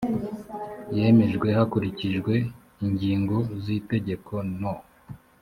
yemejwe 0.95 1.47
hakurikijwe 1.57 2.33
ingingo 2.85 3.35
z 3.61 3.63
itegeko 3.77 4.33
no 4.59 4.73